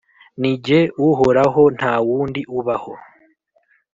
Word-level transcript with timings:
ni 0.41 0.51
jye 0.63 0.79
uhoraho 1.07 1.63
nta 1.77 1.93
wundi 2.07 2.41
ubaho, 2.57 2.93